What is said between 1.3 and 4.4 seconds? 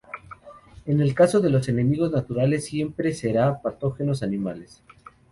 de los enemigos naturales, siempre serán patógenos